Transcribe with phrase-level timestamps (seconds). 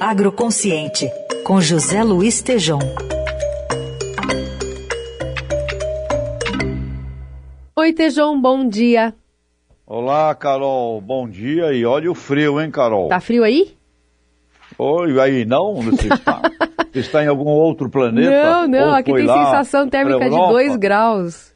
[0.00, 1.10] Agroconsciente,
[1.44, 2.78] com José Luiz Tejom.
[7.76, 9.14] Oi, Tejom, bom dia.
[9.86, 13.08] Olá, Carol, bom dia e olha o frio, hein, Carol?
[13.08, 13.76] Tá frio aí?
[14.78, 15.76] Oi, aí não?
[15.76, 16.42] Você está,
[16.92, 18.30] você está em algum outro planeta?
[18.30, 21.54] Não, não, aqui tem sensação térmica de 2 graus.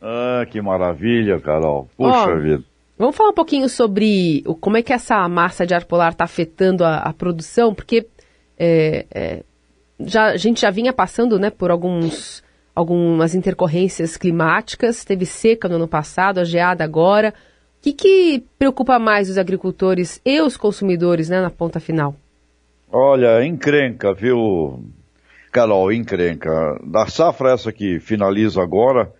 [0.00, 1.88] Ah, que maravilha, Carol.
[1.96, 2.64] Puxa oh, vida.
[2.98, 6.24] Vamos falar um pouquinho sobre o, como é que essa massa de ar polar está
[6.24, 8.06] afetando a, a, produção, porque
[8.58, 9.42] é, é,
[10.00, 12.42] já, a gente já vinha passando né, por alguns,
[12.74, 17.34] algumas intercorrências climáticas, teve seca no ano passado, a geada agora.
[17.78, 22.14] O que, que preocupa mais os agricultores e os consumidores né, na ponta final?
[22.90, 24.82] Olha, encrenca, viu,
[25.52, 26.80] Carol, encrenca.
[26.82, 29.12] Da safra essa que finaliza agora,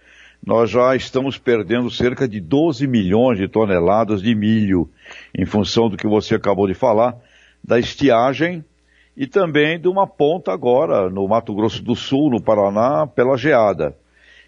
[0.44, 4.88] nós já estamos perdendo cerca de 12 milhões de toneladas de milho,
[5.36, 7.16] em função do que você acabou de falar,
[7.62, 8.64] da estiagem
[9.16, 13.96] e também de uma ponta agora no Mato Grosso do Sul, no Paraná, pela geada.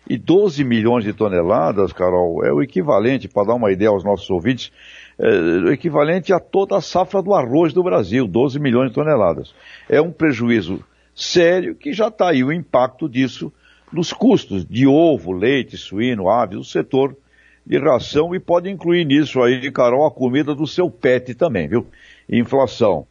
[0.08, 4.28] E 12 milhões de toneladas, Carol, é o equivalente, para dar uma ideia aos nossos
[4.30, 4.72] ouvintes,
[5.18, 9.54] é o equivalente a toda a safra do arroz do Brasil, 12 milhões de toneladas.
[9.88, 10.82] É um prejuízo
[11.14, 13.52] sério que já está aí o impacto disso
[13.92, 17.16] nos custos de ovo, leite, suíno, aves, o setor
[17.64, 21.86] de ração e pode incluir nisso aí, Carol, a comida do seu pet também, viu?
[22.28, 23.06] Inflação.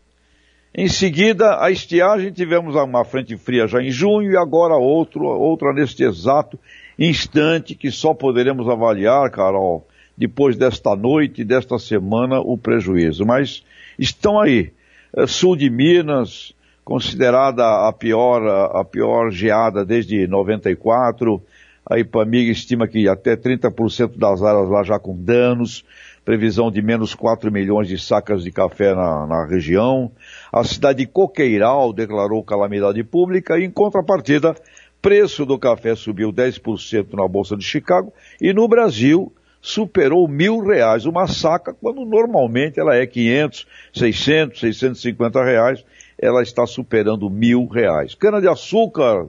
[0.73, 5.73] Em seguida, a estiagem, tivemos uma frente fria já em junho e agora outro, outra
[5.73, 6.59] neste exato
[6.97, 13.25] instante que só poderemos avaliar, Carol, depois desta noite, desta semana, o prejuízo.
[13.25, 13.63] Mas
[13.97, 14.71] estão aí.
[15.15, 16.53] Eh, sul de Minas,
[16.87, 21.43] considerada a pior, a pior geada desde 94.
[21.85, 25.83] A IPAMIG estima que até 30% das áreas lá já com danos,
[26.23, 30.09] previsão de menos 4 milhões de sacas de café na, na região.
[30.49, 34.55] A cidade de Coqueiral declarou calamidade pública e, em contrapartida,
[35.01, 39.29] preço do café subiu 10% na Bolsa de Chicago e no Brasil
[39.61, 45.83] superou mil reais uma saca, quando normalmente ela é 500, 600, 650 reais
[46.19, 48.15] ela está superando mil reais.
[48.15, 49.27] Cana-de-açúcar,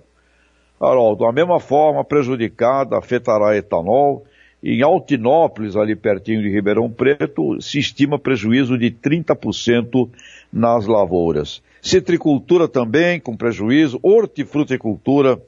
[0.79, 4.25] Carol, da mesma forma, prejudicada, afetará etanol.
[4.63, 10.09] Em Altinópolis, ali pertinho de Ribeirão Preto, se estima prejuízo de 30%
[10.53, 11.63] nas lavouras.
[11.81, 15.41] Citricultura também com prejuízo, hortifruticultura,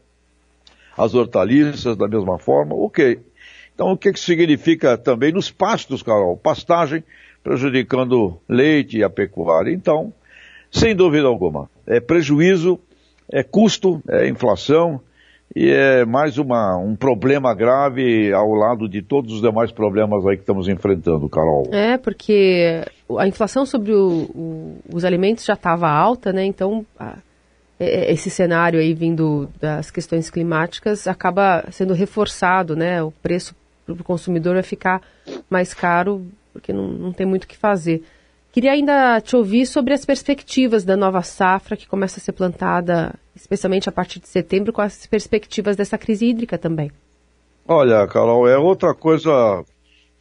[0.97, 3.19] as hortaliças da mesma forma, ok.
[3.75, 6.37] Então o que, que significa também nos pastos, Carol?
[6.37, 7.03] Pastagem
[7.43, 9.73] prejudicando leite e a pecuária.
[9.73, 10.13] Então,
[10.71, 11.69] sem dúvida alguma.
[11.87, 12.79] É prejuízo,
[13.31, 15.01] é custo, é inflação
[15.55, 20.37] e é mais uma, um problema grave ao lado de todos os demais problemas aí
[20.37, 21.69] que estamos enfrentando, Carol.
[21.73, 22.85] É, porque
[23.19, 26.45] a inflação sobre o, o, os alimentos já estava alta, né?
[26.45, 27.17] Então, a,
[27.81, 33.03] é, esse cenário aí vindo das questões climáticas acaba sendo reforçado, né?
[33.03, 33.55] O preço
[33.85, 35.03] para o consumidor vai ficar
[35.49, 38.05] mais caro porque não, não tem muito o que fazer.
[38.53, 43.15] Queria ainda te ouvir sobre as perspectivas da nova safra que começa a ser plantada,
[43.35, 46.91] especialmente a partir de setembro, com as perspectivas dessa crise hídrica também.
[47.67, 49.65] Olha, Carol, é outra coisa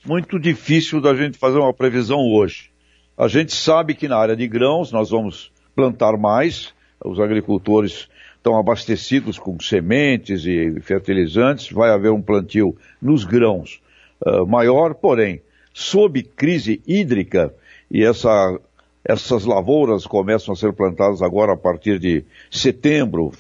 [0.05, 2.69] muito difícil da gente fazer uma previsão hoje.
[3.17, 6.71] A gente sabe que na área de grãos nós vamos plantar mais,
[7.03, 8.07] os agricultores
[8.37, 13.81] estão abastecidos com sementes e fertilizantes, vai haver um plantio nos grãos
[14.25, 15.41] uh, maior, porém,
[15.73, 17.53] sob crise hídrica,
[17.91, 18.59] e essa,
[19.03, 23.31] essas lavouras começam a ser plantadas agora a partir de setembro,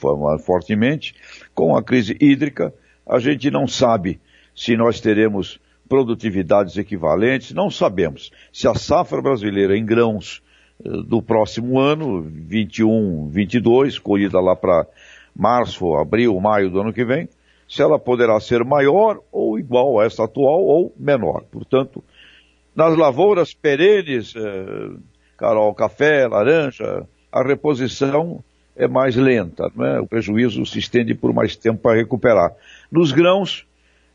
[0.43, 1.13] fortemente,
[1.53, 2.73] com a crise hídrica,
[3.05, 4.19] a gente não sabe
[4.55, 10.41] se nós teremos produtividades equivalentes, não sabemos se a safra brasileira em grãos
[10.83, 14.85] eh, do próximo ano, 21, 22, colhida lá para
[15.35, 17.27] março, abril, maio do ano que vem,
[17.67, 21.43] se ela poderá ser maior ou igual a essa atual ou menor.
[21.51, 22.03] Portanto,
[22.75, 24.89] nas lavouras perenes, eh,
[25.37, 28.43] Carol, café, laranja, a reposição
[28.75, 29.99] é mais lenta, é?
[29.99, 32.53] o prejuízo se estende por mais tempo para recuperar.
[32.91, 33.65] Nos grãos,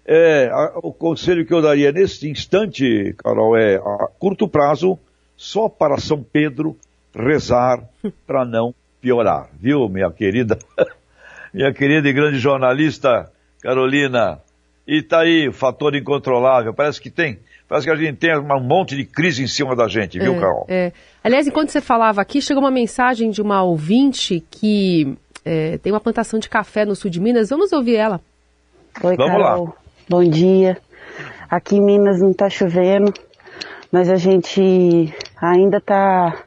[0.07, 4.99] é, a, o conselho que eu daria nesse instante, Carol, é a curto prazo,
[5.37, 6.77] só para São Pedro
[7.15, 7.83] rezar
[8.27, 10.59] para não piorar, viu, minha querida,
[11.53, 13.31] minha querida e grande jornalista
[13.63, 14.41] Carolina.
[14.87, 17.39] E tá aí o fator incontrolável, parece que tem
[17.69, 20.41] Parece que a gente tem um monte de crise em cima da gente, viu, é,
[20.41, 20.67] Carol?
[20.69, 20.93] É.
[21.23, 26.01] Aliás, enquanto você falava aqui, chegou uma mensagem de uma ouvinte que é, tem uma
[26.01, 27.51] plantação de café no sul de Minas.
[27.51, 28.21] Vamos ouvir ela.
[29.03, 29.65] Oi, Vamos Carol.
[29.65, 29.73] Lá.
[30.09, 30.77] Bom dia.
[31.51, 33.13] Aqui em Minas não está chovendo,
[33.91, 36.45] mas a gente ainda está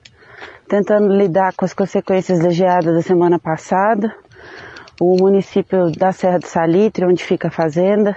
[0.67, 4.13] tentando lidar com as consequências da geada da semana passada.
[4.99, 8.15] O município da Serra do Salitre, onde fica a fazenda,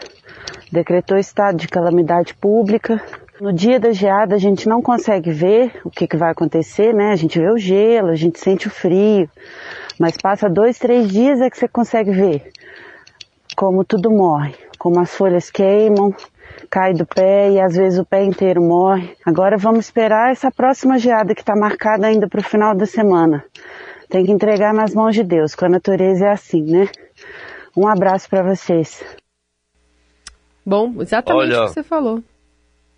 [0.71, 3.03] decretou estado de calamidade pública.
[3.41, 7.11] No dia da geada a gente não consegue ver o que, que vai acontecer, né?
[7.11, 9.29] A gente vê o gelo, a gente sente o frio,
[9.99, 12.53] mas passa dois, três dias é que você consegue ver
[13.57, 16.15] como tudo morre, como as folhas queimam,
[16.71, 19.15] cai do pé e às vezes o pé inteiro morre.
[19.25, 23.45] Agora vamos esperar essa próxima geada que está marcada ainda para o final da semana.
[24.09, 26.89] Tem que entregar nas mãos de Deus, com a natureza é assim, né?
[27.77, 29.05] Um abraço para vocês.
[30.65, 32.23] Bom, exatamente Olha, o que você falou.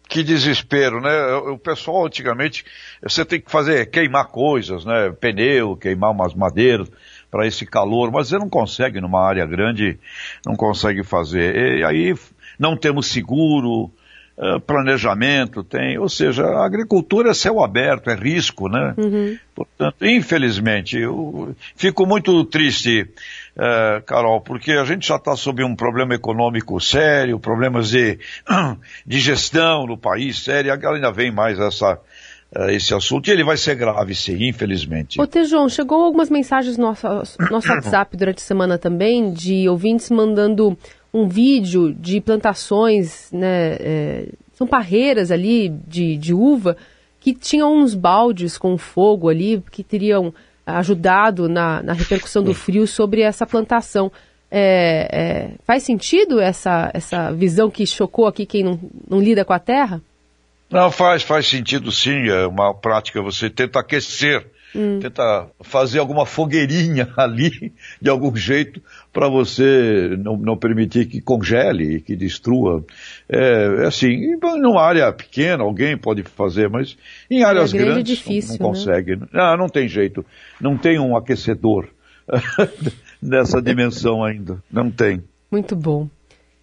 [0.08, 1.34] Que desespero, né?
[1.34, 2.64] O pessoal antigamente,
[3.02, 5.10] você tem que fazer, queimar coisas, né?
[5.18, 6.90] Pneu, queimar umas madeiras
[7.30, 9.98] para esse calor, mas você não consegue numa área grande,
[10.44, 11.78] não consegue fazer.
[11.78, 12.14] E aí
[12.58, 13.90] não temos seguro,
[14.36, 18.94] eh, planejamento tem, ou seja, a agricultura é céu aberto, é risco, né?
[18.96, 19.38] Uhum.
[19.54, 23.08] Portanto, infelizmente, eu fico muito triste,
[23.56, 28.18] uh, Carol, porque a gente já está sob um problema econômico sério, problemas de,
[29.06, 31.98] de gestão no país sério, ainda vem mais essa,
[32.56, 35.20] uh, esse assunto, e ele vai ser grave, sim, infelizmente.
[35.20, 37.06] Ô, Tejon, chegou algumas mensagens no nosso,
[37.50, 40.76] nosso WhatsApp durante a semana também, de ouvintes mandando
[41.12, 46.76] um vídeo de plantações, né, é, são parreiras ali de, de uva,
[47.20, 50.34] que tinham uns baldes com fogo ali, que teriam
[50.66, 54.10] ajudado na, na repercussão do frio sobre essa plantação.
[54.50, 58.78] É, é, faz sentido essa, essa visão que chocou aqui quem não,
[59.08, 60.00] não lida com a terra?
[60.70, 62.28] Não, faz, faz sentido sim.
[62.28, 65.00] É uma prática, você tenta aquecer Hum.
[65.00, 68.80] Tenta fazer alguma fogueirinha ali, de algum jeito,
[69.12, 72.84] para você não, não, permitir que congele, que destrua.
[73.28, 76.96] É, é assim, numa área pequena alguém pode fazer, mas
[77.30, 78.78] em áreas é grandes difícil, não, não né?
[78.78, 79.18] consegue.
[79.32, 80.24] Ah, não tem jeito.
[80.60, 81.88] Não tem um aquecedor
[83.20, 84.62] nessa dimensão ainda.
[84.70, 85.22] Não tem.
[85.50, 86.08] Muito bom.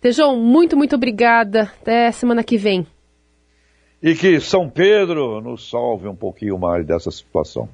[0.01, 1.63] Tejão, muito, muito obrigada.
[1.81, 2.87] Até semana que vem.
[4.01, 7.67] E que São Pedro nos salve um pouquinho mais dessa situação.